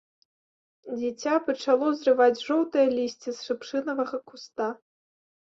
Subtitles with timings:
[0.97, 4.67] Дзіця пачало зрываць жоўтае лісце з шыпшынавага куста.